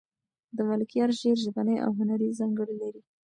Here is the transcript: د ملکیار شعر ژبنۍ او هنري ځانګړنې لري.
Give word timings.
د 0.55 0.57
ملکیار 0.69 1.09
شعر 1.19 1.37
ژبنۍ 1.45 1.77
او 1.85 1.91
هنري 1.99 2.29
ځانګړنې 2.39 2.77
لري. 2.83 3.01